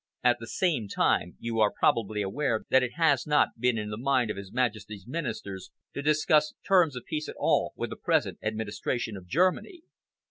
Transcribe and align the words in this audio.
At 0.23 0.37
the 0.39 0.47
same 0.47 0.87
time, 0.87 1.35
you 1.37 1.59
are 1.59 1.71
probably 1.77 2.23
aware 2.23 2.63
that 2.71 2.81
it 2.81 2.93
has 2.95 3.27
not 3.27 3.49
been 3.59 3.77
in 3.77 3.91
the 3.91 3.99
mind 3.99 4.31
of 4.31 4.35
His 4.37 4.51
Majesty's 4.51 5.05
Ministers 5.05 5.69
to 5.93 6.01
discuss 6.01 6.55
terms 6.67 6.95
of 6.95 7.05
peace 7.05 7.29
at 7.29 7.35
all 7.37 7.71
with 7.75 7.91
the 7.91 7.97
present 7.97 8.39
administration 8.41 9.15
of 9.15 9.27
Germany." 9.27 9.83